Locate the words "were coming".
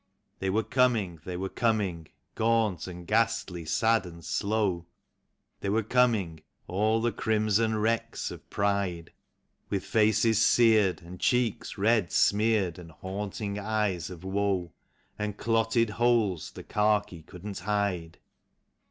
0.49-1.19, 1.37-2.07, 5.69-6.39